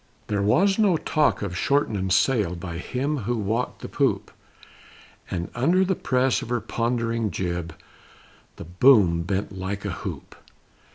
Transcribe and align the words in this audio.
There 0.25 0.41
was 0.41 0.79
no 0.79 0.97
talk 0.97 1.43
of 1.43 1.55
short'ning 1.55 2.09
sail 2.09 2.55
by 2.55 2.79
him 2.79 3.17
who 3.17 3.37
walked 3.37 3.81
the 3.83 3.87
poop, 3.87 4.31
And 5.29 5.51
under 5.53 5.85
the 5.85 5.93
press 5.93 6.41
of 6.41 6.49
her 6.49 6.59
pond'ring 6.59 7.29
jib, 7.29 7.75
the 8.55 8.65
boom 8.65 9.21
bent 9.21 9.55
like 9.55 9.85
a 9.85 9.91
hoop! 9.91 10.33